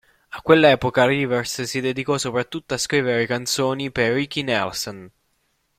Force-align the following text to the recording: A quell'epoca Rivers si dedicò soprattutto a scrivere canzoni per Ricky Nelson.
A 0.37 0.41
quell'epoca 0.41 1.05
Rivers 1.05 1.61
si 1.61 1.79
dedicò 1.79 2.17
soprattutto 2.17 2.73
a 2.73 2.79
scrivere 2.79 3.27
canzoni 3.27 3.91
per 3.91 4.11
Ricky 4.13 4.41
Nelson. 4.41 5.07